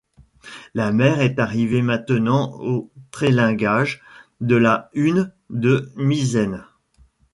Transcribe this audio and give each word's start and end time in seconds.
La 0.73 0.91
mer 0.91 1.19
est 1.21 1.37
arrivée 1.37 1.83
maintenant 1.83 2.59
au 2.59 2.89
trélingage 3.11 4.01
de 4.39 4.55
la 4.55 4.89
hune 4.95 5.31
de 5.51 5.91
misaine. 5.95 6.65